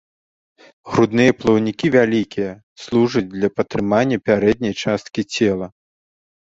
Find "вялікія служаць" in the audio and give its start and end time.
1.97-3.25